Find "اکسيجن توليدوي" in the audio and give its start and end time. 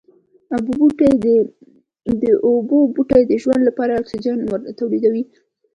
3.95-5.23